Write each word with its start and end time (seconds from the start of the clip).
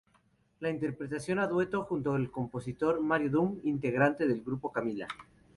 Lo 0.61 0.67
interpretaron 0.67 1.37
a 1.37 1.45
dueto 1.45 1.83
junto 1.83 2.15
al 2.15 2.31
compositor 2.31 2.99
Mario 3.01 3.29
Domm, 3.29 3.59
integrante 3.65 4.27
del 4.27 4.41
grupo 4.41 4.71
Camila. 4.71 5.07